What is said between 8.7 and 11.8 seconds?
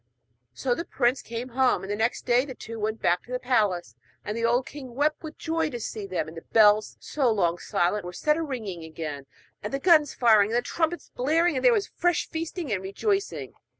again, and the guns firing, and the trumpets blaring, and there